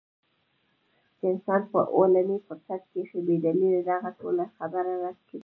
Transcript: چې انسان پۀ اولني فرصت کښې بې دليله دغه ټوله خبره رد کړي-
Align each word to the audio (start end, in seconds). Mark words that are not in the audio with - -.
چې 1.17 1.23
انسان 1.31 1.61
پۀ 1.71 1.79
اولني 1.95 2.37
فرصت 2.47 2.81
کښې 2.91 3.19
بې 3.27 3.35
دليله 3.45 3.81
دغه 3.89 4.09
ټوله 4.19 4.45
خبره 4.57 4.91
رد 5.03 5.19
کړي- 5.27 5.37